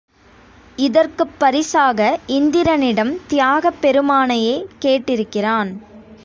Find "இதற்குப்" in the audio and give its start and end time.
0.77-1.39